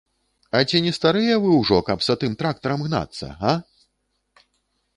[0.59, 3.55] А ці не старыя вы ўжо, каб за тым трактарам гнацца, га?